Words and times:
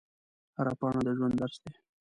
هره 0.57 0.73
پاڼه 0.79 1.01
د 1.05 1.09
ژوند 1.17 1.35
درس 1.41 1.55
دی 1.63 1.71